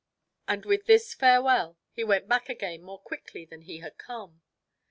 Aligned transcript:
And 0.47 0.65
with 0.65 0.87
this 0.87 1.13
farewell 1.13 1.77
he 1.91 2.03
went 2.03 2.27
back 2.27 2.49
again 2.49 2.81
more 2.81 2.97
quickly 2.97 3.45
than 3.45 3.61
he 3.61 3.81
had 3.81 3.99
come. 3.99 4.41